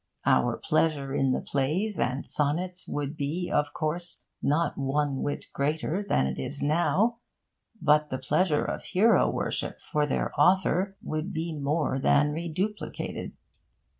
[0.25, 6.03] Our pleasure in the plays and sonnets would be, of course, not one whit greater
[6.03, 7.19] than it is now.
[7.79, 13.33] But the pleasure of hero worship for their author would be more than reduplicated.